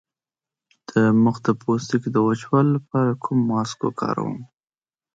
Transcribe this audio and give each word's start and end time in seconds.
د 0.89 0.91
مخ 1.23 1.35
د 1.45 1.47
پوستکي 1.61 2.09
د 2.13 2.17
وچوالي 2.27 2.69
لپاره 2.77 3.11
کوم 3.23 3.37
ماسک 3.49 3.79
وکاروم؟ 3.83 4.35